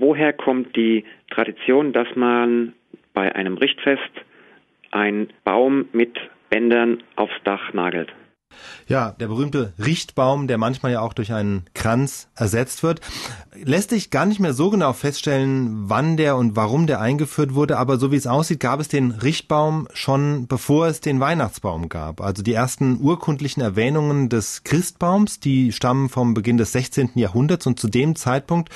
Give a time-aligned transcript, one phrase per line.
[0.00, 2.72] woher kommt die Tradition, dass man
[3.14, 4.10] bei einem Richtfest
[4.90, 8.12] einen Baum mit Bändern aufs Dach nagelt?
[8.88, 13.00] Ja, der berühmte Richtbaum, der manchmal ja auch durch einen Kranz ersetzt wird,
[13.64, 17.78] lässt sich gar nicht mehr so genau feststellen, wann der und warum der eingeführt wurde,
[17.78, 22.20] aber so wie es aussieht, gab es den Richtbaum schon bevor es den Weihnachtsbaum gab.
[22.20, 27.10] Also die ersten urkundlichen Erwähnungen des Christbaums, die stammen vom Beginn des 16.
[27.14, 28.70] Jahrhunderts und zu dem Zeitpunkt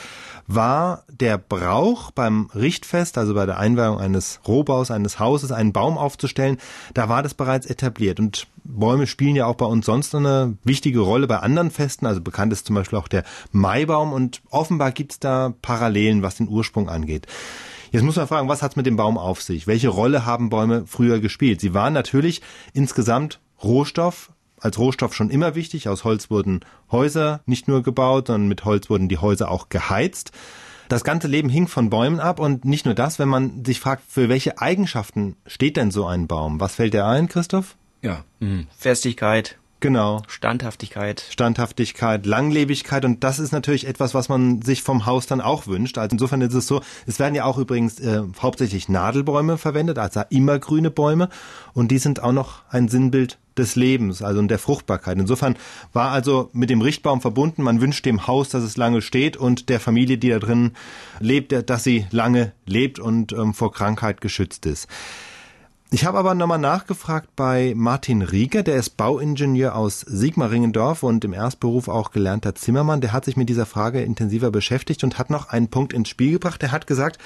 [0.46, 5.96] war der Brauch beim Richtfest, also bei der Einweihung eines Rohbaus, eines Hauses, einen Baum
[5.96, 6.58] aufzustellen,
[6.92, 11.00] da war das bereits etabliert und Bäume spielen ja auch bei uns sonst eine wichtige
[11.00, 12.06] Rolle bei anderen Festen.
[12.06, 14.40] Also bekannt ist zum Beispiel auch der Maibaum und
[14.74, 17.26] offenbar gibt es da Parallelen, was den Ursprung angeht.
[17.92, 19.68] Jetzt muss man fragen, was hat es mit dem Baum auf sich?
[19.68, 21.60] Welche Rolle haben Bäume früher gespielt?
[21.60, 22.42] Sie waren natürlich
[22.72, 25.88] insgesamt Rohstoff, als Rohstoff schon immer wichtig.
[25.88, 26.60] Aus Holz wurden
[26.90, 30.32] Häuser nicht nur gebaut, sondern mit Holz wurden die Häuser auch geheizt.
[30.88, 34.02] Das ganze Leben hing von Bäumen ab und nicht nur das, wenn man sich fragt,
[34.08, 36.58] für welche Eigenschaften steht denn so ein Baum?
[36.58, 37.76] Was fällt dir ein, Christoph?
[38.02, 38.24] Ja.
[38.40, 38.66] Mhm.
[38.76, 39.56] Festigkeit.
[39.84, 40.22] Genau.
[40.28, 41.22] Standhaftigkeit.
[41.28, 45.98] Standhaftigkeit, Langlebigkeit und das ist natürlich etwas, was man sich vom Haus dann auch wünscht.
[45.98, 50.22] Also insofern ist es so, es werden ja auch übrigens äh, hauptsächlich Nadelbäume verwendet, also
[50.30, 51.28] immergrüne Bäume
[51.74, 55.18] und die sind auch noch ein Sinnbild des Lebens, also der Fruchtbarkeit.
[55.18, 55.54] Insofern
[55.92, 59.68] war also mit dem Richtbaum verbunden, man wünscht dem Haus, dass es lange steht und
[59.68, 60.72] der Familie, die da drin
[61.20, 64.88] lebt, dass sie lange lebt und ähm, vor Krankheit geschützt ist.
[65.94, 71.32] Ich habe aber nochmal nachgefragt bei Martin Rieger, der ist Bauingenieur aus Sigmaringendorf und im
[71.32, 73.00] Erstberuf auch gelernter Zimmermann.
[73.00, 76.32] Der hat sich mit dieser Frage intensiver beschäftigt und hat noch einen Punkt ins Spiel
[76.32, 76.60] gebracht.
[76.64, 77.18] Er hat gesagt,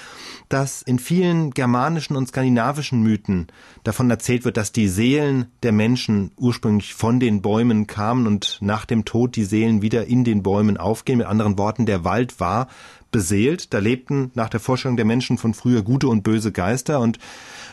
[0.51, 3.47] dass in vielen germanischen und skandinavischen Mythen
[3.85, 8.85] davon erzählt wird, dass die Seelen der Menschen ursprünglich von den Bäumen kamen und nach
[8.85, 11.17] dem Tod die Seelen wieder in den Bäumen aufgehen.
[11.17, 12.69] Mit anderen Worten, der Wald war
[13.13, 13.73] beseelt.
[13.73, 17.19] Da lebten nach der Vorstellung der Menschen von früher gute und böse Geister und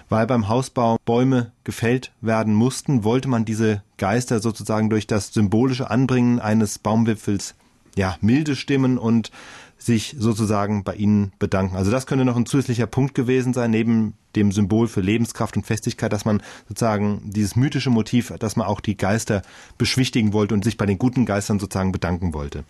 [0.09, 5.89] weil beim Hausbau Bäume gefällt werden mussten, wollte man diese Geister sozusagen durch das symbolische
[5.89, 7.55] Anbringen eines Baumwipfels
[7.95, 9.31] ja, milde stimmen und
[9.77, 11.75] sich sozusagen bei ihnen bedanken.
[11.75, 15.65] Also das könnte noch ein zusätzlicher Punkt gewesen sein, neben dem Symbol für Lebenskraft und
[15.65, 19.41] Festigkeit, dass man sozusagen dieses mythische Motiv, dass man auch die Geister
[19.77, 22.65] beschwichtigen wollte und sich bei den guten Geistern sozusagen bedanken wollte.